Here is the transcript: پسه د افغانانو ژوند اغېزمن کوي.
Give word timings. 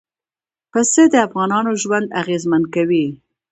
پسه 0.71 1.03
د 1.13 1.15
افغانانو 1.27 1.71
ژوند 1.81 2.07
اغېزمن 2.21 2.63
کوي. 2.73 3.05